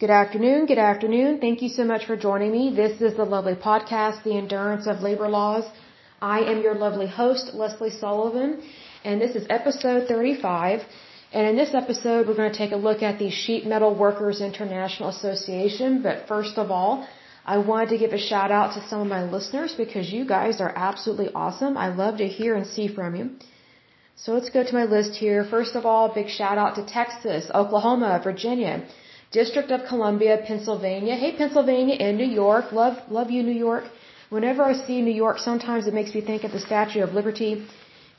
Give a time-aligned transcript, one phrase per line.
[0.00, 1.38] Good afternoon, good afternoon.
[1.38, 2.74] Thank you so much for joining me.
[2.74, 5.66] This is the lovely podcast, The Endurance of Labor Laws.
[6.20, 8.60] I am your lovely host, Leslie Sullivan,
[9.04, 10.80] and this is episode 35.
[11.32, 14.40] And in this episode, we're going to take a look at the Sheet Metal Workers
[14.40, 16.02] International Association.
[16.02, 17.06] But first of all,
[17.46, 20.60] I wanted to give a shout out to some of my listeners because you guys
[20.60, 21.76] are absolutely awesome.
[21.76, 23.30] I love to hear and see from you.
[24.16, 25.44] So let's go to my list here.
[25.44, 28.84] First of all, big shout out to Texas, Oklahoma, Virginia,
[29.40, 31.14] District of Columbia, Pennsylvania.
[31.22, 32.66] Hey, Pennsylvania and New York.
[32.80, 33.84] Love, love you, New York.
[34.36, 37.52] Whenever I see New York, sometimes it makes me think of the Statue of Liberty.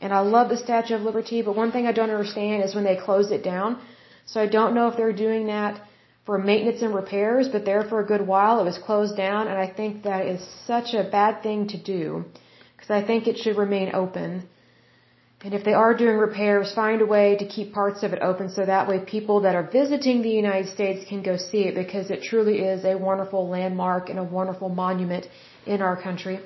[0.01, 2.83] And I love the Statue of Liberty, but one thing I don't understand is when
[2.83, 3.77] they closed it down.
[4.25, 5.81] So I don't know if they're doing that
[6.25, 9.57] for maintenance and repairs, but there for a good while it was closed down, and
[9.65, 12.25] I think that is such a bad thing to do
[12.75, 14.29] because I think it should remain open.
[15.45, 18.49] And if they are doing repairs, find a way to keep parts of it open
[18.49, 22.09] so that way people that are visiting the United States can go see it because
[22.09, 25.27] it truly is a wonderful landmark and a wonderful monument
[25.67, 26.39] in our country.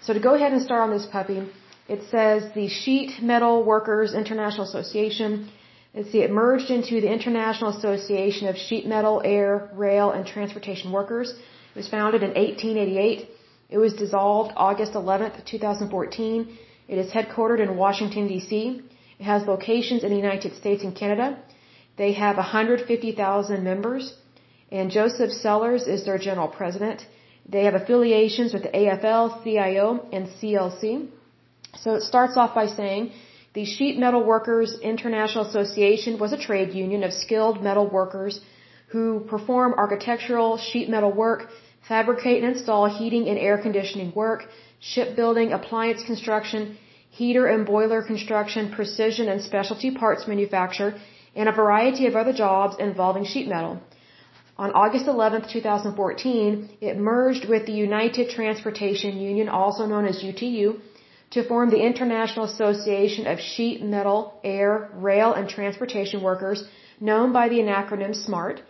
[0.00, 1.38] So to go ahead and start on this puppy,
[1.86, 5.50] it says the Sheet Metal Workers International Association
[5.92, 10.92] Let's see, it merged into the International Association of Sheet Metal, Air, Rail, and Transportation
[10.92, 11.30] Workers.
[11.32, 13.28] It was founded in 1888.
[13.70, 16.58] It was dissolved August 11th, 2014.
[16.92, 18.52] It is headquartered in Washington, D.C.
[19.20, 21.26] It has locations in the United States and Canada.
[21.96, 24.04] They have 150,000 members,
[24.72, 27.06] and Joseph Sellers is their general president.
[27.48, 31.08] They have affiliations with the AFL, CIO, and CLC.
[31.82, 33.12] So it starts off by saying
[33.54, 38.40] the Sheet Metal Workers International Association was a trade union of skilled metal workers
[38.88, 41.48] who perform architectural sheet metal work,
[41.86, 44.48] fabricate and install heating and air conditioning work,
[44.80, 46.76] shipbuilding, appliance construction,
[47.10, 50.94] heater and boiler construction, precision and specialty parts manufacture,
[51.36, 53.80] and a variety of other jobs involving sheet metal.
[54.58, 60.80] On August 11, 2014, it merged with the United Transportation Union, also known as UTU,
[61.30, 66.64] to form the International Association of Sheet Metal, Air, Rail, and Transportation Workers,
[67.00, 68.60] known by the acronym SMART.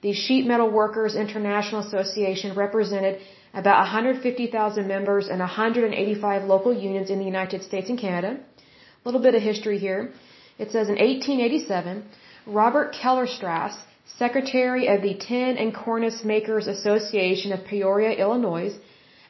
[0.00, 3.20] The Sheet Metal Workers International Association represented
[3.54, 8.36] about 150,000 members and 185 local unions in the United States and Canada.
[8.36, 10.12] A little bit of history here.
[10.58, 12.04] It says in 1887,
[12.46, 13.74] Robert Kellerstrass,
[14.18, 18.76] secretary of the Tin and Cornice Makers Association of Peoria, Illinois,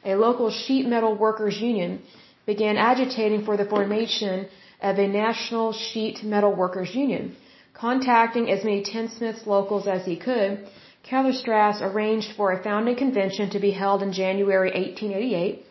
[0.03, 2.01] a local sheet metal workers union,
[2.45, 4.47] began agitating for the formation
[4.81, 7.35] of a national sheet metal workers union.
[7.73, 10.67] Contacting as many tinsmiths locals as he could,
[11.09, 15.63] Kellerstrass arranged for a founding convention to be held in January 1888.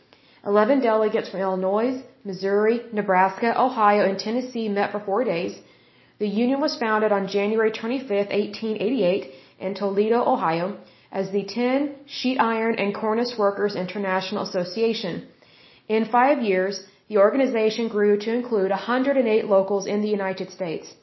[0.47, 5.59] Eleven delegates from Illinois, Missouri, Nebraska, Ohio, and Tennessee met for four days.
[6.21, 10.77] The union was founded on January 25, 1888, in Toledo, Ohio,
[11.11, 15.27] as the Tin, Sheet Iron, and Cornice Workers International Association.
[15.89, 20.95] In five years, the organization grew to include 108 locals in the United States.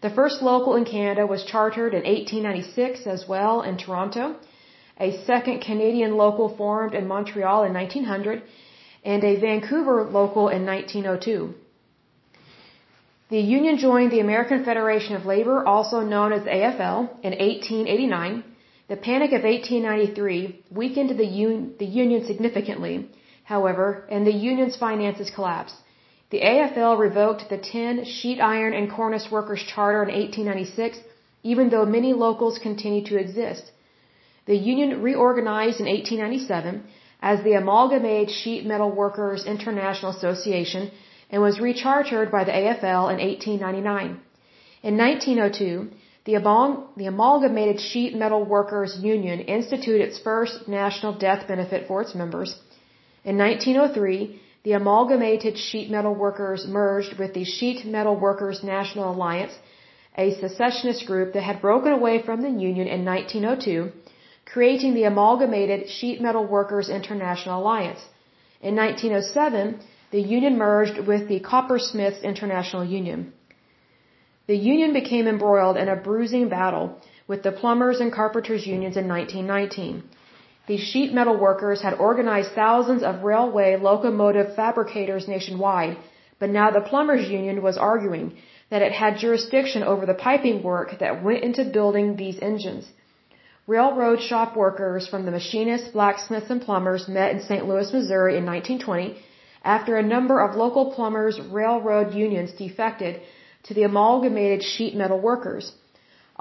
[0.00, 4.36] The first local in Canada was chartered in 1896 as well in Toronto.
[4.98, 8.42] A second Canadian local formed in Montreal in 1900
[9.04, 11.54] and a Vancouver local in 1902.
[13.30, 18.44] The union joined the American Federation of Labor, also known as AFL, in 1889.
[18.88, 23.08] The Panic of 1893 weakened the, un the union significantly
[23.50, 25.74] however, and the union's finances collapsed.
[26.30, 30.98] The AFL revoked the tin, sheet iron, and cornice workers charter in 1896,
[31.42, 33.64] even though many locals continued to exist.
[34.46, 36.84] The union reorganized in 1897
[37.20, 40.90] as the Amalgamated Sheet Metal Workers International Association
[41.30, 44.20] and was rechartered by the AFL in 1899.
[44.82, 45.90] In 1902,
[46.24, 46.34] the,
[46.96, 52.54] the Amalgamated Sheet Metal Workers Union instituted its first national death benefit for its members
[53.24, 59.54] in 1903, the Amalgamated Sheet Metal Workers merged with the Sheet Metal Workers National Alliance,
[60.18, 63.90] a secessionist group that had broken away from the Union in 1902,
[64.44, 68.00] creating the Amalgamated Sheet Metal Workers International Alliance.
[68.60, 69.80] In 1907,
[70.10, 73.32] the Union merged with the Coppersmiths International Union.
[74.46, 76.98] The Union became embroiled in a bruising battle
[77.28, 80.02] with the Plumbers and Carpenters Unions in 1919.
[80.70, 85.96] These sheet metal workers had organized thousands of railway locomotive fabricators nationwide,
[86.38, 88.26] but now the plumbers union was arguing
[88.70, 92.84] that it had jurisdiction over the piping work that went into building these engines.
[93.66, 97.66] Railroad shop workers from the machinists, blacksmiths, and plumbers met in St.
[97.66, 99.16] Louis, Missouri in 1920
[99.64, 103.20] after a number of local plumbers railroad unions defected
[103.64, 105.72] to the amalgamated sheet metal workers.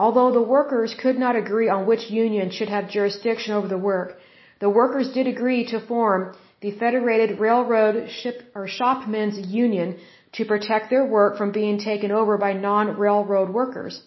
[0.03, 4.09] Although the workers could not agree on which union should have jurisdiction over the work,
[4.63, 6.21] the workers did agree to form
[6.61, 9.97] the Federated Railroad Ship or Shopmen's Union
[10.37, 14.01] to protect their work from being taken over by non-railroad workers.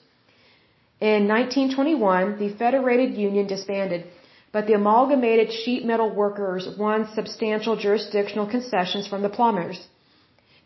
[1.13, 4.03] In 1921, the Federated Union disbanded,
[4.51, 9.89] but the Amalgamated Sheet Metal Workers won substantial jurisdictional concessions from the plumbers.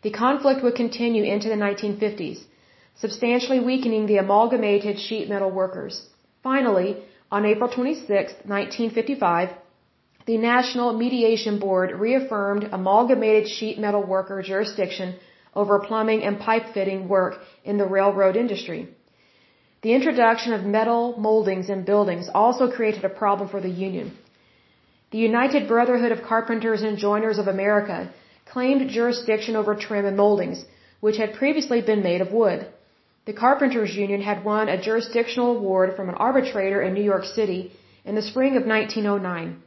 [0.03, 2.39] The conflict would continue into the 1950s,
[2.99, 6.01] substantially weakening the Amalgamated Sheet Metal Workers.
[6.43, 6.97] Finally,
[7.31, 9.49] on April 26, 1955,
[10.25, 15.15] the National Mediation Board reaffirmed Amalgamated Sheet Metal Worker jurisdiction
[15.55, 18.87] over plumbing and pipe fitting work in the railroad industry.
[19.83, 24.11] The introduction of metal moldings in buildings also created a problem for the union.
[25.11, 28.09] The United Brotherhood of Carpenters and Joiners of America
[28.45, 30.65] claimed jurisdiction over trim and moldings,
[30.99, 32.67] which had previously been made of wood.
[33.27, 37.73] The Carpenters Union had won a jurisdictional award from an arbitrator in New York City
[38.05, 39.61] in the spring of 1909.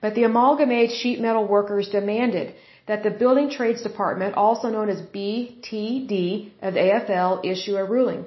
[0.00, 2.54] But the Amalgamated Sheet Metal Workers demanded
[2.86, 8.24] that the Building Trades Department, also known as BTD of AFL, issue a ruling.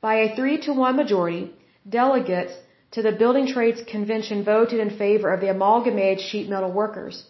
[0.00, 1.54] By a 3 to 1 majority,
[1.88, 2.54] delegates
[2.90, 7.22] to the Building Trades Convention voted in favor of the amalgamated sheet metal workers.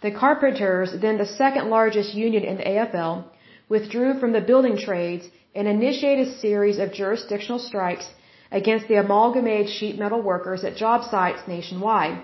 [0.00, 3.24] The carpenters, then the second largest union in the AFL,
[3.68, 8.06] withdrew from the building trades and initiated a series of jurisdictional strikes
[8.50, 12.18] against the amalgamated sheet metal workers at job sites nationwide.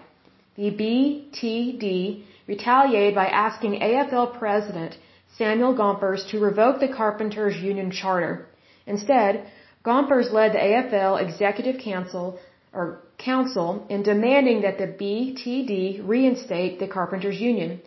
[0.57, 4.97] The BTD retaliated by asking AFL President
[5.39, 8.47] Samuel Gompers to revoke the Carpenters Union Charter.
[8.87, 9.47] Instead,
[9.85, 12.39] Gompers led the AFL Executive Council
[12.73, 17.81] or Council in demanding that the BTD reinstate the Carpenters Union.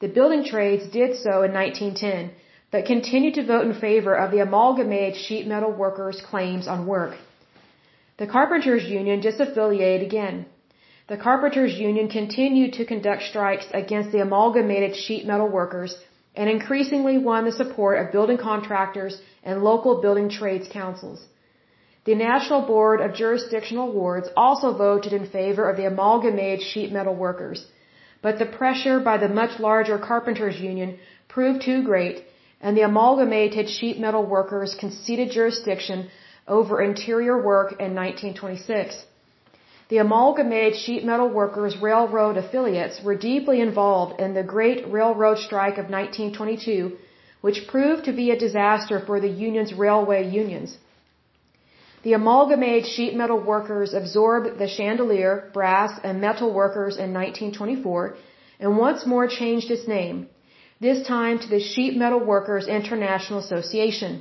[0.00, 2.30] The building trades did so in 1910,
[2.72, 7.14] but continued to vote in favor of the amalgamated sheet metal workers' claims on work.
[8.16, 10.46] The Carpenters Union disaffiliated again.
[11.08, 15.98] The Carpenters Union continued to conduct strikes against the amalgamated sheet metal workers
[16.34, 21.26] and increasingly won the support of building contractors and local building trades councils.
[22.04, 27.14] The National Board of Jurisdictional Awards also voted in favor of the amalgamated sheet metal
[27.14, 27.66] workers,
[28.22, 30.98] but the pressure by the much larger carpenters union
[31.28, 32.24] proved too great
[32.62, 36.08] and the amalgamated sheet metal workers conceded jurisdiction
[36.46, 39.04] over interior work in 1926.
[39.88, 45.78] The amalgamated sheet metal workers railroad affiliates were deeply involved in the Great Railroad Strike
[45.82, 46.96] of 1922,
[47.42, 50.78] which proved to be a disaster for the union's railway unions.
[52.04, 58.16] The amalgamated sheet metal workers absorbed the chandelier, brass, and metal workers in 1924
[58.60, 60.28] and once more changed its name,
[60.82, 64.12] this time to the Sheet Metal Workers International Association.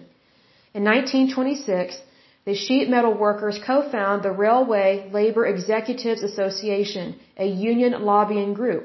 [0.75, 1.99] In 1926,
[2.45, 7.15] the Sheet Metal Workers co-found the Railway Labor Executives Association,
[7.45, 8.83] a union lobbying group.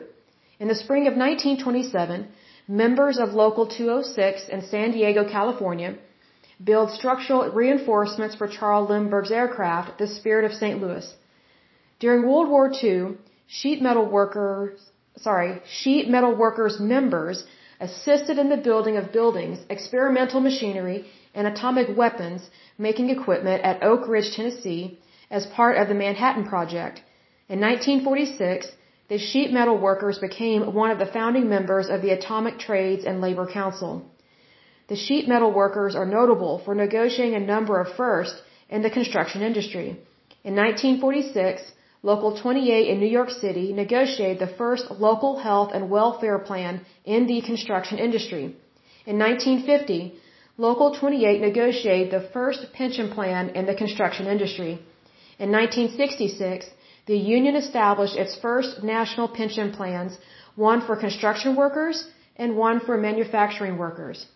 [0.58, 2.26] In the spring of 1927,
[2.66, 5.96] members of Local 206 in San Diego, California,
[6.70, 10.80] build structural reinforcements for Charles Lindbergh's aircraft, the Spirit of St.
[10.80, 11.06] Louis.
[12.00, 14.80] During World War II, sheet metal workers,
[15.18, 17.44] sorry, sheet metal workers members
[17.80, 24.08] assisted in the building of buildings, experimental machinery, and atomic weapons making equipment at Oak
[24.08, 24.98] Ridge, Tennessee,
[25.30, 27.02] as part of the Manhattan Project.
[27.48, 28.72] In 1946,
[29.08, 33.20] the sheet metal workers became one of the founding members of the Atomic Trades and
[33.20, 34.04] Labor Council.
[34.88, 39.42] The sheet metal workers are notable for negotiating a number of firsts in the construction
[39.42, 39.88] industry.
[40.44, 41.72] In 1946,
[42.02, 47.26] Local 28 in New York City negotiated the first local health and welfare plan in
[47.26, 48.44] the construction industry.
[49.06, 50.14] In 1950,
[50.58, 54.78] Local 28 negotiated the first pension plan in the construction industry.
[55.38, 56.70] In 1966,
[57.04, 60.16] the union established its first national pension plans,
[60.54, 64.26] one for construction workers and one for manufacturing workers.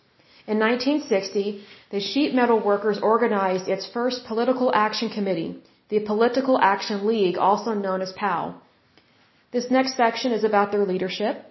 [0.47, 5.57] In 1960, the sheet metal workers organized its first political action committee,
[5.91, 8.55] the Political Action League, also known as POW.
[9.53, 11.45] This next section is about their leadership.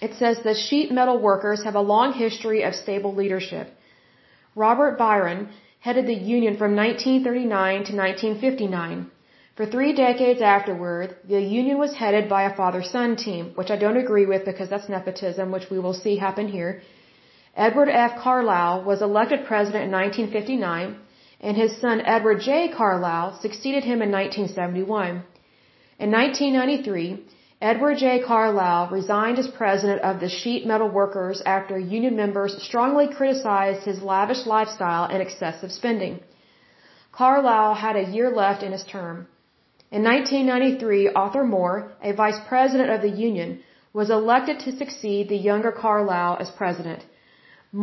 [0.00, 3.68] It says the sheet metal workers have a long history of stable leadership.
[4.54, 9.10] Robert Byron headed the union from 1939 to 1959.
[9.56, 13.96] For three decades afterward, the union was headed by a father-son team, which I don't
[14.04, 16.82] agree with because that's nepotism, which we will see happen here.
[17.56, 18.18] Edward F.
[18.22, 20.96] Carlisle was elected president in 1959,
[21.40, 22.68] and his son Edward J.
[22.68, 25.22] Carlisle succeeded him in 1971.
[25.98, 27.24] In 1993,
[27.60, 28.22] Edward J.
[28.22, 34.02] Carlisle resigned as president of the sheet metal workers after union members strongly criticized his
[34.02, 36.20] lavish lifestyle and excessive spending.
[37.12, 39.26] Carlisle had a year left in his term.
[39.90, 43.62] In 1993, Arthur Moore, a vice president of the Union,
[43.94, 47.04] was elected to succeed the younger Carlisle as president.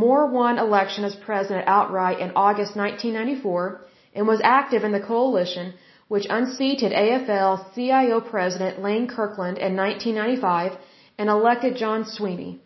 [0.01, 3.81] Moore won election as president outright in August 1994
[4.15, 5.73] and was active in the coalition
[6.07, 10.79] which unseated AFL CIO president Lane Kirkland in 1995
[11.19, 12.59] and elected John Sweeney.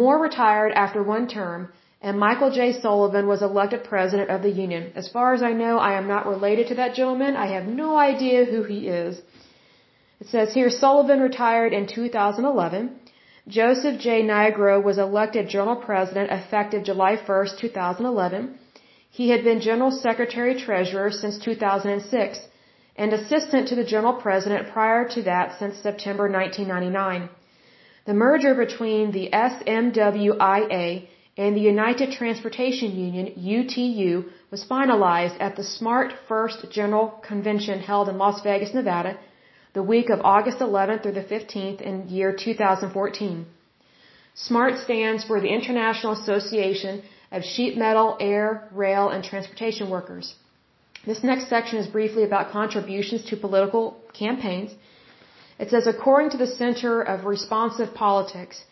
[0.00, 1.70] Moore retired after one term
[2.00, 2.80] and Michael J.
[2.80, 4.90] Sullivan was elected president of the union.
[4.94, 7.36] As far as I know, I am not related to that gentleman.
[7.36, 9.20] I have no idea who he is.
[10.22, 13.01] It says here Sullivan retired in 2011.
[13.48, 14.22] Joseph J.
[14.22, 18.56] Nigro was elected general president effective July 1, 2011.
[19.10, 22.38] He had been general secretary treasurer since 2006
[22.94, 27.28] and assistant to the general president prior to that since September 1999.
[28.04, 35.64] The merger between the SMWIA and the United Transportation Union, UTU, was finalized at the
[35.64, 39.18] SMART First General Convention held in Las Vegas, Nevada,
[39.74, 43.46] the week of August 11th through the 15th in year 2014.
[44.34, 50.34] SMART stands for the International Association of Sheet Metal, Air, Rail, and Transportation Workers.
[51.06, 54.70] This next section is briefly about contributions to political campaigns.
[55.58, 58.64] It says, according to the Center of Responsive Politics,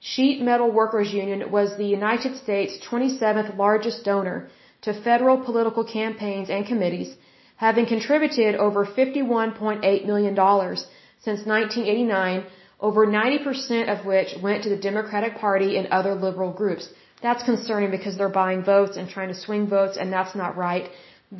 [0.00, 4.48] Sheet Metal Workers Union was the United States' 27th largest donor
[4.82, 7.14] to federal political campaigns and committees,
[7.66, 10.34] having contributed over $51.8 million
[11.24, 12.46] since 1989,
[12.88, 16.88] over 90% of which went to the Democratic Party and other liberal groups.
[17.24, 20.88] That's concerning because they're buying votes and trying to swing votes, and that's not right.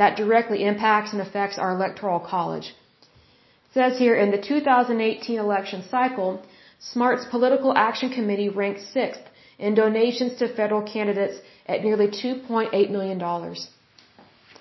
[0.03, 2.67] That directly impacts and affects our electoral college.
[2.69, 6.43] It says here in the 2018 election cycle,
[6.81, 9.25] SMART's Political Action Committee ranked sixth
[9.59, 13.19] in donations to federal candidates at nearly $2.8 million.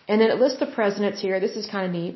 [0.09, 1.39] And then it lists the presidents here.
[1.39, 2.15] This is kind of neat.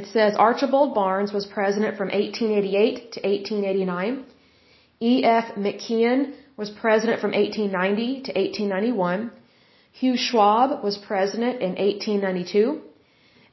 [0.00, 4.24] It says Archibald Barnes was president from 1888 to 1889.
[5.00, 5.46] E.F.
[5.64, 9.30] McKeon was president from 1890 to 1891.
[10.00, 12.80] Hugh Schwab was president in 1892.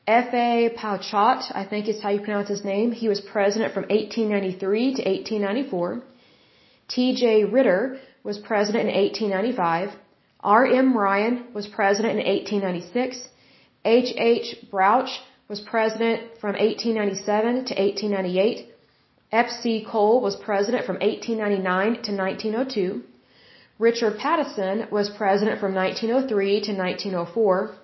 [0.07, 0.69] F.A.
[0.81, 2.93] Pauchat, I think is how you pronounce his name.
[2.93, 6.01] He was president from 1893 to 1894.
[6.87, 7.43] T.J.
[7.43, 9.89] Ritter was president in 1895.
[10.39, 10.97] R.M.
[10.97, 13.27] Ryan was president in 1896.
[13.85, 14.69] H.H.
[14.69, 18.67] Brouch was president from 1897 to 1898.
[19.31, 19.85] F.C.
[19.89, 23.03] Cole was president from 1899 to 1902.
[23.79, 27.75] Richard Pattison was president from 1903 to 1904.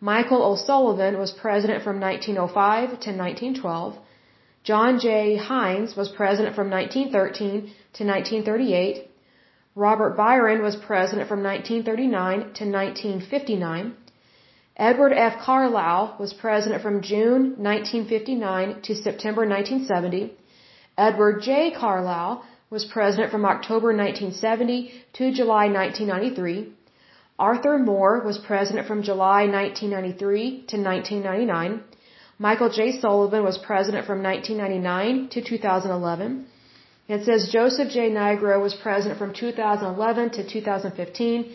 [0.00, 3.98] Michael O'Sullivan was president from 1905 to 1912.
[4.62, 5.38] John J.
[5.38, 9.08] Hynes was president from 1913 to 1938.
[9.74, 13.96] Robert Byron was president from 1939 to 1959.
[14.80, 15.34] Edward F.
[15.44, 20.32] Carlisle was president from June 1959 to September 1970.
[20.96, 21.70] Edward J.
[21.70, 26.72] Carlisle was president from October 1970 to July 1993.
[27.38, 31.82] Arthur Moore was president from July 1993 to 1999.
[32.38, 32.98] Michael J.
[33.00, 36.46] Sullivan was president from 1999 to 2011.
[37.06, 38.08] It says Joseph J.
[38.08, 41.54] Nigro was president from 2011 to 2015,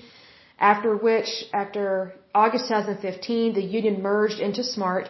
[0.59, 2.13] after which, after
[2.43, 5.09] August 2015, the union merged into SMART.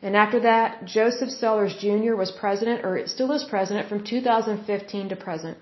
[0.00, 2.14] And after that, Joseph Sellers Jr.
[2.22, 5.58] was president, or it still is president, from 2015 to present.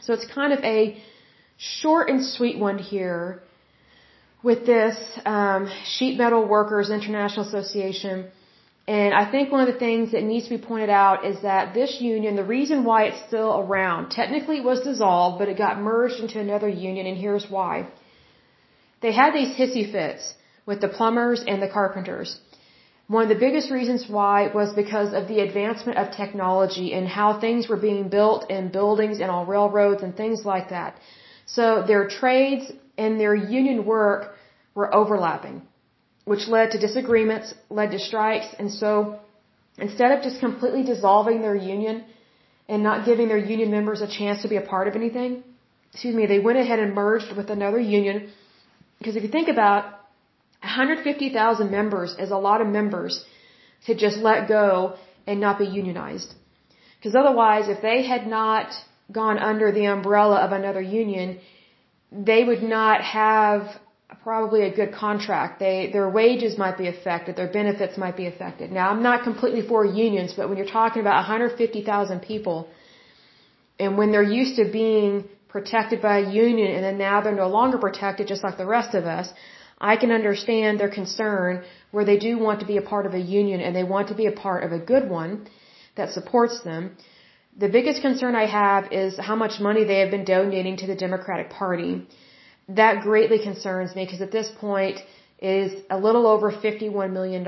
[0.00, 0.78] So it's kind of a
[1.58, 3.42] short and sweet one here
[4.42, 8.16] with this um, Sheet Metal Workers International Association.
[8.88, 11.72] And I think one of the things that needs to be pointed out is that
[11.72, 15.78] this union, the reason why it's still around, technically it was dissolved, but it got
[15.78, 17.86] merged into another union, and here's why.
[19.02, 22.38] They had these hissy fits with the plumbers and the carpenters.
[23.08, 27.28] One of the biggest reasons why was because of the advancement of technology and how
[27.40, 30.96] things were being built in buildings and on railroads and things like that.
[31.46, 34.36] So their trades and their union work
[34.74, 35.62] were overlapping,
[36.24, 39.18] which led to disagreements, led to strikes, and so
[39.78, 42.04] instead of just completely dissolving their union
[42.68, 45.42] and not giving their union members a chance to be a part of anything,
[45.92, 48.30] excuse me, they went ahead and merged with another union.
[49.02, 49.84] Because if you think about
[50.60, 53.24] 150,000 members is a lot of members
[53.86, 54.94] to just let go
[55.26, 56.30] and not be unionized.
[56.98, 58.68] Because otherwise, if they had not
[59.10, 61.40] gone under the umbrella of another union,
[62.12, 63.62] they would not have
[64.22, 65.58] probably a good contract.
[65.58, 68.70] They their wages might be affected, their benefits might be affected.
[68.70, 72.68] Now, I'm not completely for unions, but when you're talking about 150,000 people,
[73.80, 77.48] and when they're used to being protected by a union, and then now they're no
[77.58, 79.28] longer protected, just like the rest of us,
[79.92, 83.24] I can understand their concern where they do want to be a part of a
[83.40, 85.32] union and they want to be a part of a good one
[85.96, 86.96] that supports them.
[87.64, 90.94] The biggest concern I have is how much money they have been donating to the
[90.94, 92.06] Democratic Party.
[92.68, 95.00] That greatly concerns me because at this point
[95.38, 97.44] is a little over $51 million.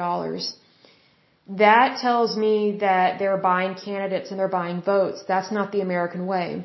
[1.64, 5.24] That tells me that they're buying candidates and they're buying votes.
[5.26, 6.64] That's not the American way.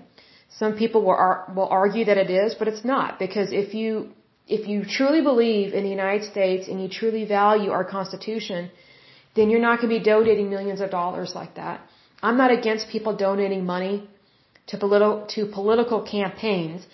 [0.58, 4.10] Some people will, ar- will argue that it is, but it's not because if you
[4.48, 8.72] if you truly believe in the United States and you truly value our Constitution,
[9.36, 11.82] then you're not going to be donating millions of dollars like that.
[12.24, 14.10] I'm not against people donating money
[14.68, 16.88] to political to political campaigns,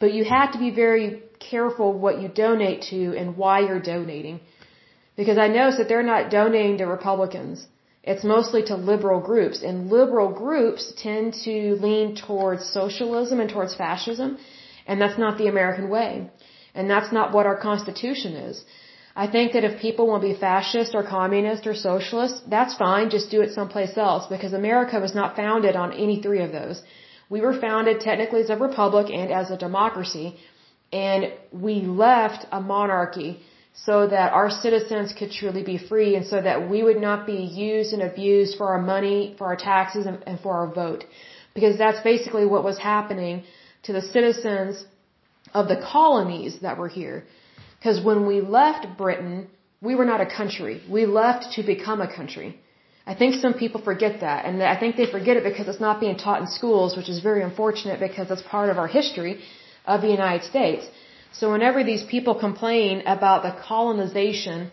[0.00, 4.40] but you have to be very careful what you donate to and why you're donating.
[5.16, 7.66] Because I notice that they're not donating to Republicans.
[8.02, 13.74] It's mostly to liberal groups, and liberal groups tend to lean towards socialism and towards
[13.74, 14.38] fascism,
[14.86, 16.28] and that's not the American way.
[16.74, 18.64] And that's not what our Constitution is.
[19.14, 23.10] I think that if people want to be fascist or communist or socialist, that's fine,
[23.10, 26.82] just do it someplace else because America was not founded on any three of those.
[27.28, 30.36] We were founded technically as a republic and as a democracy,
[30.92, 33.42] and we left a monarchy
[33.74, 37.40] so that our citizens could truly be free and so that we would not be
[37.68, 41.04] used and abused for our money, for our taxes, and, for our vote.
[41.54, 43.44] Because that's basically what was happening
[43.84, 44.84] to the citizens
[45.54, 47.24] of the colonies that were here.
[47.78, 49.48] Because when we left Britain,
[49.80, 50.82] we were not a country.
[50.88, 52.60] We left to become a country.
[53.04, 55.98] I think some people forget that, and I think they forget it because it's not
[55.98, 59.40] being taught in schools, which is very unfortunate because it's part of our history
[59.84, 60.86] of the United States.
[61.38, 64.70] So whenever these people complain about the colonization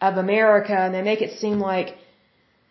[0.00, 1.96] of America and they make it seem like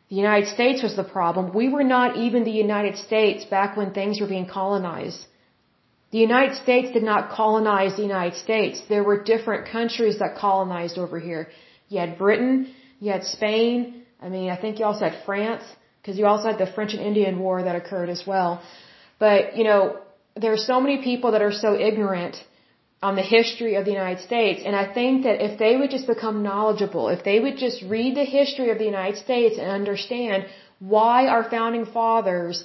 [0.09, 3.91] the United States was the problem, we were not even the United States back when
[3.91, 5.25] things were being colonized.
[6.11, 8.81] The United States did not colonize the United States.
[8.89, 11.47] There were different countries that colonized over here.
[11.87, 15.63] You had Britain, you had Spain, I mean, I think you also had France,
[15.99, 18.61] because you also had the French and Indian War that occurred as well.
[19.17, 19.99] But, you know,
[20.35, 22.35] there are so many people that are so ignorant
[23.01, 26.07] on the history of the United States, and I think that if they would just
[26.07, 30.45] become knowledgeable, if they would just read the history of the United States and understand
[30.79, 32.63] why our founding fathers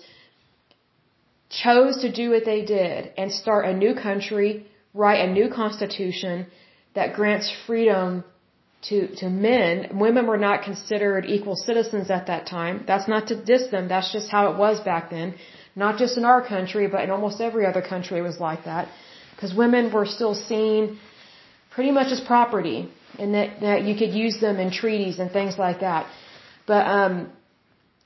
[1.49, 6.47] chose to do what they did and start a new country, write a new constitution
[6.95, 8.25] that grants freedom
[8.89, 9.99] to, to men.
[10.07, 12.85] Women were not considered equal citizens at that time.
[12.87, 13.89] That's not to diss them.
[13.89, 15.35] That's just how it was back then.
[15.75, 18.89] Not just in our country, but in almost every other country it was like that.
[19.37, 20.99] Because women were still seen
[21.71, 25.59] pretty much as property and that, that you could use them in treaties and things
[25.59, 26.07] like that.
[26.67, 27.15] But, um,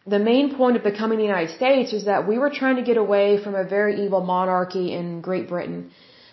[0.07, 2.97] the main point of becoming the United States is that we were trying to get
[2.97, 5.91] away from a very evil monarchy in Great Britain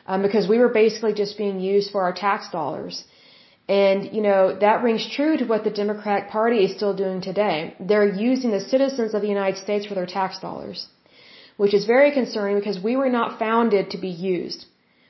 [0.07, 3.03] um, because we were basically just being used for our tax dollars.
[3.67, 7.75] And, you know, that rings true to what the Democratic Party is still doing today.
[7.81, 10.87] They're using the citizens of the United States for their tax dollars,
[11.57, 14.65] which is very concerning because we were not founded to be used.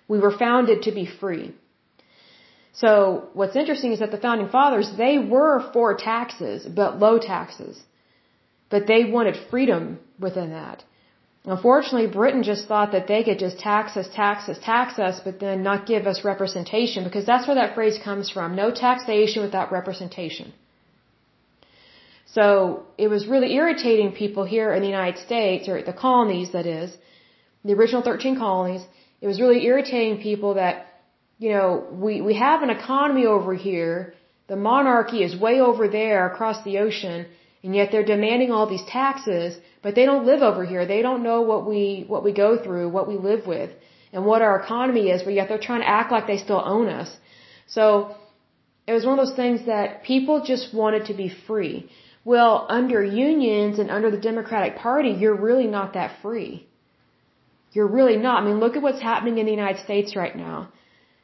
[0.08, 1.54] We were founded to be free.
[2.74, 7.82] So what's interesting is that the founding fathers, they were for taxes, but low taxes.
[8.70, 10.84] But they wanted freedom within that.
[11.46, 15.39] Unfortunately, Britain just thought that they could just tax us, tax us, tax us, but
[15.39, 18.56] then not give us representation because that's where that phrase comes from.
[18.56, 20.54] No taxation without representation.
[22.26, 26.65] So it was really irritating people here in the United States, or the colonies that
[26.65, 26.96] is,
[27.63, 28.84] the original 13 colonies.
[29.22, 30.88] It was really irritating people that,
[31.40, 34.14] you know, we, we have an economy over here.
[34.48, 37.26] The monarchy is way over there across the ocean
[37.64, 40.86] and yet they're demanding all these taxes, but they don't live over here.
[40.86, 43.72] They don't know what we, what we go through, what we live with,
[44.14, 46.88] and what our economy is, but yet they're trying to act like they still own
[46.88, 47.10] us.
[47.68, 48.16] So,
[48.88, 51.90] it was one of those things that people just wanted to be free.
[52.24, 56.67] Well, under unions and under the Democratic Party, you're really not that free.
[57.74, 58.44] You're really not.
[58.44, 60.70] I mean, look at what's happening in the United States right now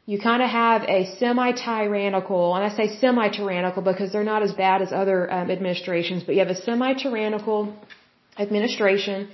[0.05, 4.81] you kind of have a semi-tyrannical, and I say semi-tyrannical because they're not as bad
[4.81, 7.73] as other um, administrations, but you have a semi-tyrannical
[8.37, 9.29] administration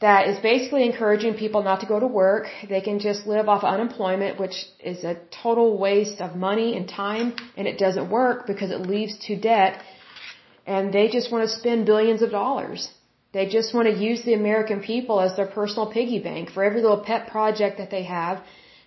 [0.00, 2.46] that is basically encouraging people not to go to work.
[2.70, 7.34] They can just live off unemployment, which is a total waste of money and time,
[7.58, 9.82] and it doesn't work because it leads to debt.
[10.66, 12.88] And they just want to spend billions of dollars.
[13.32, 16.82] They just want to use the American people as their personal piggy bank for every
[16.82, 18.42] little pet project that they have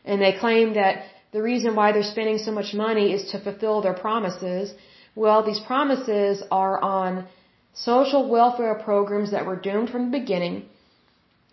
[0.05, 3.81] and they claim that the reason why they're spending so much money is to fulfill
[3.81, 4.73] their promises.
[5.15, 7.27] Well, these promises are on
[7.73, 10.65] social welfare programs that were doomed from the beginning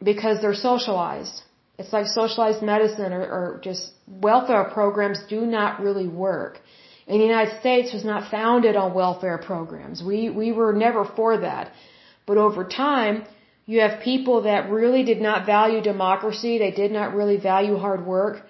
[0.03, 1.43] because they're socialized.
[1.79, 6.61] It's like socialized medicine or, or just welfare programs do not really work.
[7.07, 10.03] And the United States was not founded on welfare programs.
[10.03, 11.73] We, we were never for that.
[12.27, 13.25] But over time,
[13.67, 16.59] you have people that really did not value democracy.
[16.59, 18.43] They did not really value hard work.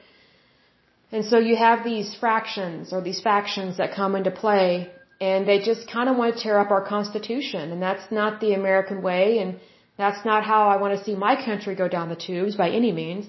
[1.13, 5.59] And so you have these fractions or these factions that come into play and they
[5.71, 9.39] just kind of want to tear up our constitution and that's not the American way
[9.39, 9.59] and
[9.99, 12.93] that's not how I want to see my country go down the tubes by any
[12.93, 13.27] means.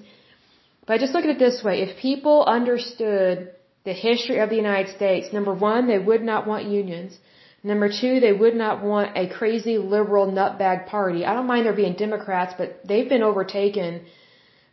[0.86, 1.82] But just look at it this way.
[1.82, 3.50] If people understood
[3.84, 7.18] the history of the United States, number one, they would not want unions.
[7.64, 11.24] Number two, they would not want a crazy liberal nutbag party.
[11.24, 14.02] I don't mind there being Democrats, but they've been overtaken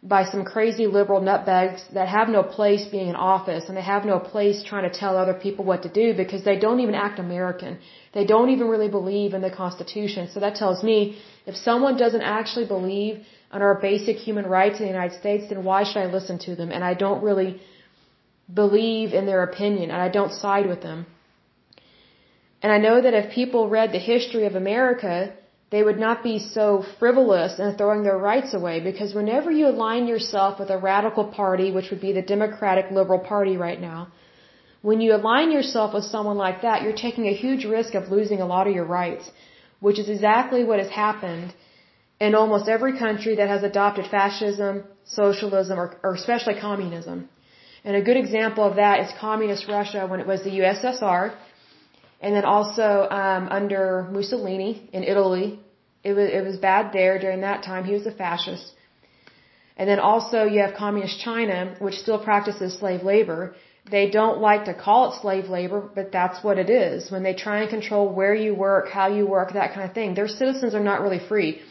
[0.02, 4.06] by some crazy liberal nutbags that have no place being in office and they have
[4.06, 7.20] no place trying to tell other people what to do because they don't even act
[7.20, 7.78] American.
[8.14, 10.30] They don't even really believe in the Constitution.
[10.34, 14.84] So that tells me if someone doesn't actually believe in our basic human rights in
[14.84, 16.72] the United States, then why should I listen to them?
[16.72, 17.62] And I don't really
[18.62, 21.06] believe in their opinion and I don't side with them.
[22.62, 25.34] And I know that if people read the history of America,
[25.72, 30.08] they would not be so frivolous in throwing their rights away because whenever you align
[30.08, 34.08] yourself with a radical party, which would be the Democratic Liberal Party right now,
[34.82, 38.42] when you align yourself with someone like that, you're taking a huge risk of losing
[38.42, 39.30] a lot of your rights,
[39.80, 41.54] which is exactly what has happened
[42.20, 47.30] in almost every country that has adopted fascism, socialism, or, or especially communism.
[47.86, 51.36] And a good example of that is communist Russia when it was the USSR
[52.22, 55.60] and then also um, under Mussolini in Italy,
[56.04, 57.86] it was it was bad there during that time.
[57.86, 58.74] He was a fascist.
[59.78, 63.56] And then also you have communist China, which still practices slave labor.
[63.90, 67.10] They don't like to call it slave labor, but that's what it is.
[67.10, 70.16] When they try and control where you work, how you work, that kind of thing,
[70.16, 71.62] their citizens are not really free.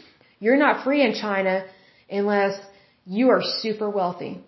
[0.40, 1.64] You're not free in China
[2.10, 2.58] unless
[3.04, 4.40] you are super wealthy.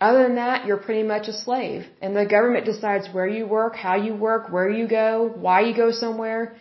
[0.00, 1.86] Other than that, you're pretty much a slave.
[2.00, 5.74] And the government decides where you work, how you work, where you go, why you
[5.74, 6.56] go somewhere.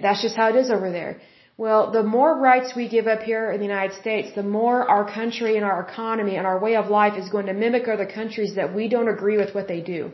[0.00, 1.20] That's just how it is over there.
[1.58, 5.04] Well, the more rights we give up here in the United States, the more our
[5.18, 8.54] country and our economy and our way of life is going to mimic other countries
[8.54, 10.10] that we don't agree with what they do.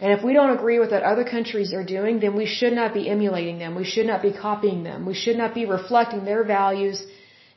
[0.00, 2.94] And if we don't agree with what other countries are doing, then we should not
[2.94, 3.74] be emulating them.
[3.74, 5.06] We should not be copying them.
[5.06, 7.04] We should not be reflecting their values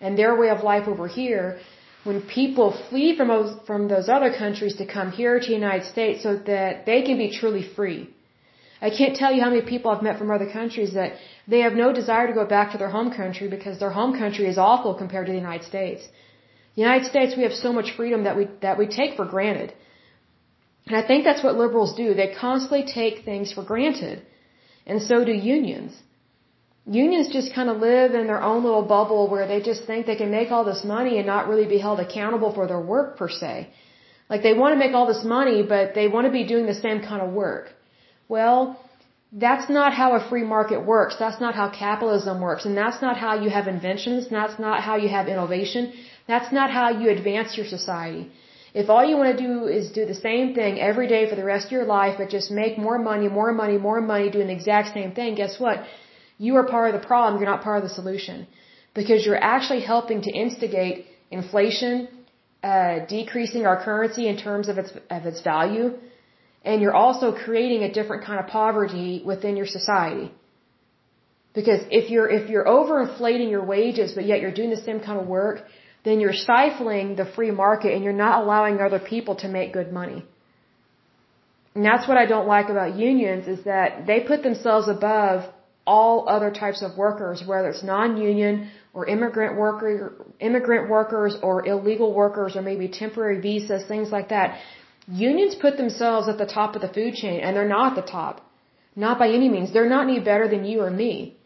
[0.02, 1.60] and their way of life over here
[2.08, 5.86] when people flee from those, from those other countries to come here to the United
[5.94, 8.02] States so that they can be truly free.
[8.88, 11.14] I can't tell you how many people I've met from other countries that
[11.48, 14.46] they have no desire to go back to their home country because their home country
[14.54, 16.08] is awful compared to the United States.
[16.76, 19.74] The United States, we have so much freedom that we, that we take for granted.
[20.88, 22.14] And I think that's what liberals do.
[22.14, 24.26] They constantly take things for granted.
[24.86, 25.94] And so do unions
[26.88, 30.16] unions just kind of live in their own little bubble where they just think they
[30.16, 33.30] can make all this money and not really be held accountable for their work per
[33.30, 33.70] se.
[34.30, 36.74] Like they want to make all this money, but they want to be doing the
[36.74, 37.74] same kind of work.
[38.30, 38.80] Well,
[39.32, 41.16] that's not how a free market works.
[41.20, 42.66] That's not how capitalism works.
[42.66, 44.30] And that's not how you have inventions.
[44.30, 45.94] That's not how you have innovation.
[46.28, 48.32] That's not how you advance your society.
[48.74, 51.44] If all you want to do is do the same thing every day for the
[51.44, 54.54] rest of your life, but just make more money, more money, more money, doing the
[54.54, 55.84] exact same thing, guess what?
[56.38, 58.48] You are part of the problem, you're not part of the solution.
[58.94, 62.08] Because you're actually helping to instigate inflation,
[62.64, 65.98] uh, decreasing our currency in terms of its, of its value,
[66.64, 70.32] and you're also creating a different kind of poverty within your society.
[71.54, 75.20] Because if you're, if you're overinflating your wages, but yet you're doing the same kind
[75.20, 75.64] of work,
[76.04, 79.92] then you're stifling the free market and you're not allowing other people to make good
[79.92, 80.24] money.
[81.74, 85.44] And that's what I don't like about unions is that they put themselves above
[85.96, 89.94] all other types of workers, whether it's non-union or immigrant worker,
[90.40, 94.60] immigrant workers or illegal workers or maybe temporary visas, things like that.
[95.08, 98.12] Unions put themselves at the top of the food chain and they're not at the
[98.12, 98.36] top.
[99.06, 99.72] Not by any means.
[99.74, 101.38] They're not any better than you or me.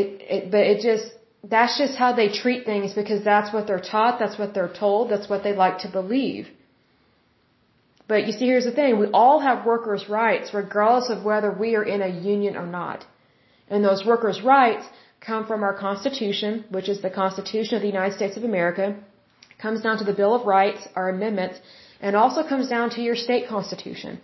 [0.00, 1.06] It, it, but it just,
[1.54, 5.10] that's just how they treat things because that's what they're taught, that's what they're told,
[5.10, 6.48] that's what they like to believe.
[8.08, 8.98] But you see, here's the thing.
[8.98, 13.04] We all have workers' rights regardless of whether we are in a union or not.
[13.68, 14.86] And those workers' rights
[15.20, 18.86] come from our Constitution, which is the Constitution of the United States of America,
[19.64, 21.60] comes down to the Bill of Rights, our amendments,
[22.00, 24.20] and also comes down to your state constitution.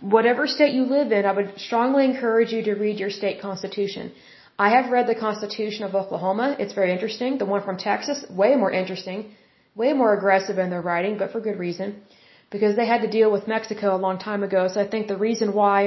[0.00, 4.12] Whatever state you live in, I would strongly encourage you to read your state constitution.
[4.66, 6.56] I have read the Constitution of Oklahoma.
[6.60, 7.38] It's very interesting.
[7.38, 9.34] The one from Texas, way more interesting,
[9.74, 12.02] way more aggressive in their writing, but for good reason
[12.54, 14.60] because they had to deal with Mexico a long time ago.
[14.72, 15.78] So I think the reason why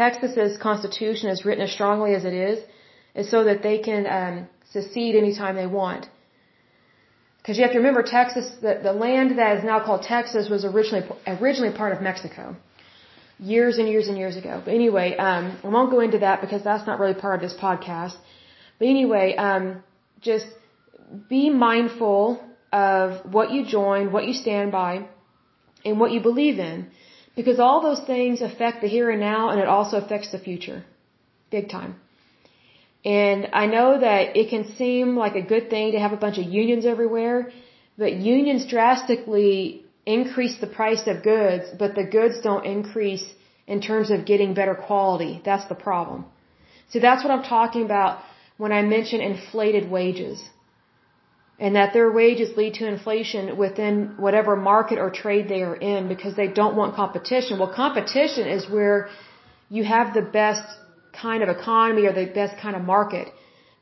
[0.00, 2.58] Texas's constitution is written as strongly as it is
[3.20, 4.36] is so that they can um,
[4.74, 6.04] secede anytime they want.
[7.38, 10.64] Because you have to remember Texas, the, the land that is now called Texas was
[10.70, 12.44] originally, originally part of Mexico.
[13.54, 14.54] Years and years and years ago.
[14.64, 17.58] But anyway, um, I won't go into that because that's not really part of this
[17.66, 18.16] podcast.
[18.78, 19.82] But anyway, um,
[20.30, 20.46] just
[21.28, 22.20] be mindful
[22.72, 24.92] of what you join, what you stand by,
[25.84, 26.88] and what you believe in.
[27.36, 30.84] Because all those things affect the here and now and it also affects the future.
[31.50, 31.94] Big time.
[33.04, 36.38] And I know that it can seem like a good thing to have a bunch
[36.38, 37.52] of unions everywhere,
[37.96, 43.24] but unions drastically increase the price of goods, but the goods don't increase
[43.66, 45.40] in terms of getting better quality.
[45.44, 46.24] That's the problem.
[46.90, 48.20] So that's what I'm talking about
[48.56, 50.42] when I mention inflated wages.
[51.58, 56.06] And that their wages lead to inflation within whatever market or trade they are in
[56.08, 57.58] because they don't want competition.
[57.58, 59.08] Well, competition is where
[59.68, 60.62] you have the best
[61.12, 63.26] kind of economy or the best kind of market.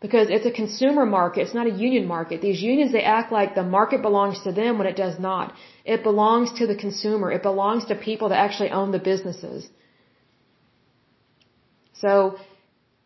[0.01, 2.41] Because it's a consumer market, it's not a union market.
[2.43, 5.55] These unions, they act like the market belongs to them when it does not.
[5.85, 7.33] It belongs to the consumer.
[7.33, 9.69] It belongs to people that actually own the businesses.
[11.95, 12.39] So,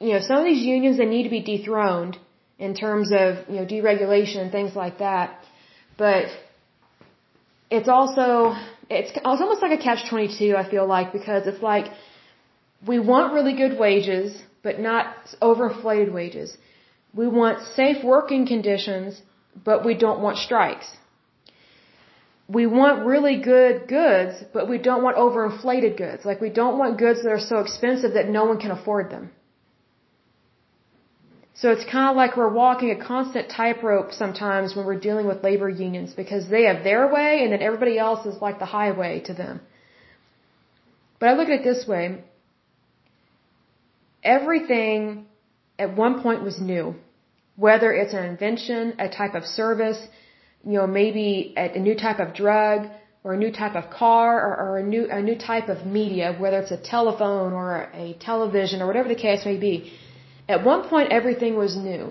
[0.00, 2.18] you know, some of these unions, they need to be dethroned
[2.66, 5.28] in terms of, you know, deregulation and things like that.
[5.96, 6.26] But
[7.70, 8.28] it's also,
[8.98, 11.86] it's, it's almost like a catch-22, I feel like, because it's like,
[12.86, 14.28] we want really good wages,
[14.62, 15.06] but not
[15.40, 16.56] overinflated wages.
[17.14, 19.20] We want safe working conditions,
[19.64, 20.88] but we don't want strikes.
[22.58, 26.24] We want really good goods, but we don't want overinflated goods.
[26.24, 29.30] Like we don't want goods that are so expensive that no one can afford them.
[31.60, 35.44] So it's kind of like we're walking a constant tightrope sometimes when we're dealing with
[35.44, 39.20] labor unions because they have their way and then everybody else is like the highway
[39.26, 39.60] to them.
[41.18, 42.24] But I look at it this way
[44.22, 45.26] everything
[45.78, 46.94] at one point was new.
[47.56, 50.00] Whether it's an invention, a type of service,
[50.64, 52.88] you know, maybe a new type of drug,
[53.22, 56.34] or a new type of car, or, or a new a new type of media,
[56.38, 59.92] whether it's a telephone or a television or whatever the case may be.
[60.54, 62.02] At one point, everything was new.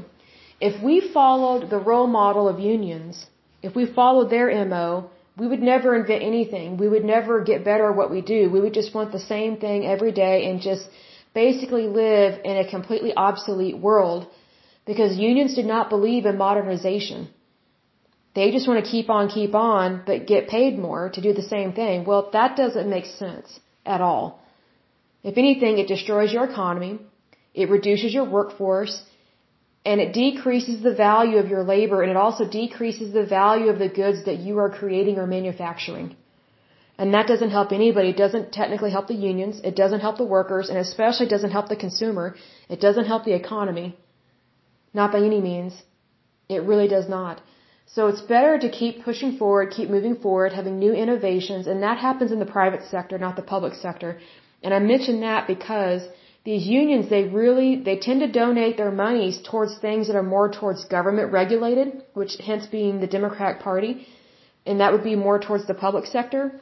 [0.70, 3.26] If we followed the role model of unions,
[3.68, 6.78] if we followed their MO, we would never invent anything.
[6.84, 8.42] We would never get better at what we do.
[8.56, 10.86] We would just want the same thing every day and just
[11.34, 14.28] basically live in a completely obsolete world
[14.86, 17.28] because unions did not believe in modernization.
[18.36, 21.50] They just want to keep on, keep on, but get paid more to do the
[21.56, 22.06] same thing.
[22.06, 24.26] Well, that doesn't make sense at all.
[25.24, 27.00] If anything, it destroys your economy,
[27.54, 29.04] it reduces your workforce,
[29.86, 33.80] and it decreases the value of your labor, and it also decreases the value of
[33.80, 36.16] the goods that you are creating or manufacturing.
[36.98, 38.10] And that doesn't help anybody.
[38.10, 39.62] It doesn't technically help the unions.
[39.64, 42.36] It doesn't help the workers, and especially doesn't help the consumer.
[42.68, 43.98] It doesn't help the economy.
[44.94, 45.82] Not by any means.
[46.50, 47.42] It really does not.
[47.96, 51.98] So it's better to keep pushing forward, keep moving forward, having new innovations, and that
[51.98, 54.20] happens in the private sector, not the public sector.
[54.62, 56.02] And I mention that because
[56.46, 60.50] these unions, they really, they tend to donate their monies towards things that are more
[60.50, 64.08] towards government regulated, which hence being the Democratic Party,
[64.66, 66.62] and that would be more towards the public sector.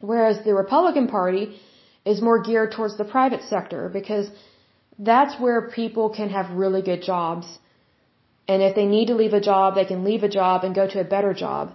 [0.00, 1.60] Whereas the Republican Party
[2.04, 4.28] is more geared towards the private sector because
[4.98, 7.46] that's where people can have really good jobs.
[8.48, 10.88] And if they need to leave a job, they can leave a job and go
[10.88, 11.72] to a better job.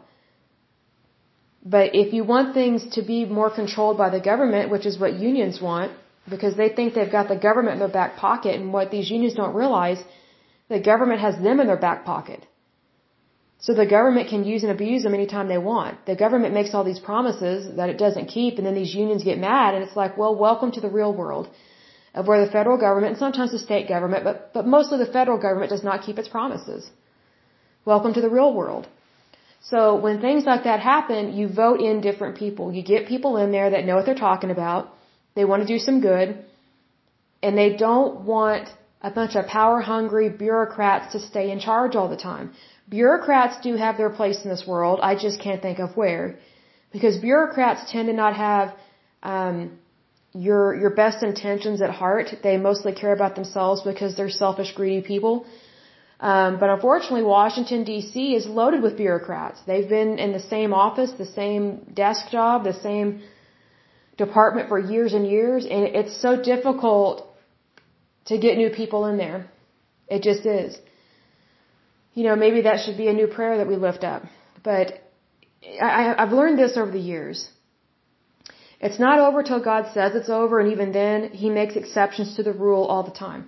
[1.63, 5.13] But if you want things to be more controlled by the government, which is what
[5.13, 5.91] unions want,
[6.29, 9.33] because they think they've got the government in their back pocket, and what these unions
[9.33, 10.03] don't realize,
[10.69, 12.45] the government has them in their back pocket.
[13.59, 16.05] So the government can use and abuse them anytime they want.
[16.05, 19.39] The government makes all these promises that it doesn't keep, and then these unions get
[19.39, 21.49] mad, and it's like, well, welcome to the real world
[22.13, 25.39] of where the federal government, and sometimes the state government, but, but mostly the federal
[25.39, 26.89] government does not keep its promises.
[27.85, 28.87] Welcome to the real world.
[29.61, 32.71] So when things like that happen, you vote in different people.
[32.71, 34.93] You get people in there that know what they're talking about.
[35.37, 36.27] They want to do some good.
[37.45, 38.65] And they don't want
[39.09, 42.47] a bunch of power hungry bureaucrats to stay in charge all the time.
[42.89, 44.99] Bureaucrats do have their place in this world.
[45.11, 46.25] I just can't think of where.
[46.95, 48.73] Because bureaucrats tend to not have
[49.21, 49.57] um,
[50.47, 52.27] your your best intentions at heart.
[52.47, 55.45] They mostly care about themselves because they're selfish, greedy people.
[56.31, 58.13] Um, but unfortunately, Washington D.C.
[58.39, 59.59] is loaded with bureaucrats.
[59.69, 61.63] They've been in the same office, the same
[62.03, 63.09] desk job, the same
[64.17, 67.27] department for years and years, and it's so difficult
[68.25, 69.49] to get new people in there.
[70.09, 70.77] It just is
[72.17, 74.23] you know, maybe that should be a new prayer that we lift up.
[74.63, 74.87] But
[75.87, 77.47] I, I've learned this over the years.
[78.79, 82.41] It's not over till God says it's over, and even then, He makes exceptions to
[82.41, 83.43] the rule all the time.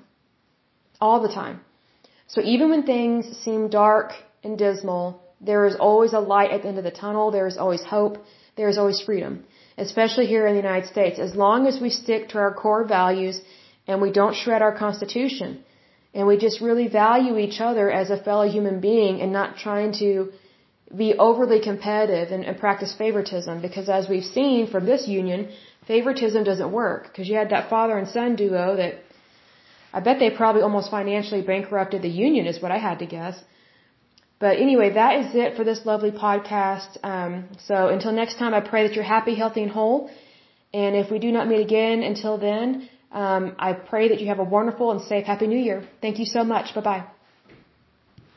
[1.02, 1.62] All the time.
[2.28, 4.12] So even when things seem dark
[4.44, 5.04] and dismal,
[5.42, 7.32] there is always a light at the end of the tunnel.
[7.32, 8.18] There is always hope.
[8.56, 9.46] There is always freedom,
[9.88, 11.20] especially here in the United States.
[11.20, 13.42] As long as we stick to our core values
[13.88, 15.64] and we don't shred our constitution
[16.14, 19.92] and we just really value each other as a fellow human being and not trying
[20.04, 20.32] to
[20.96, 25.50] be overly competitive and, and practice favoritism because as we've seen from this union,
[25.88, 28.96] favoritism doesn't work because you had that father and son duo that
[29.94, 33.44] I bet they probably almost financially bankrupted the union is what I had to guess.
[34.40, 36.98] But anyway, that is it for this lovely podcast.
[37.04, 40.10] Um, so until next time, I pray that you're happy, healthy, and whole.
[40.74, 44.40] And if we do not meet again until then, um, I pray that you have
[44.40, 45.84] a wonderful and safe Happy New Year.
[46.02, 46.74] Thank you so much.
[46.76, 47.19] Bye bye.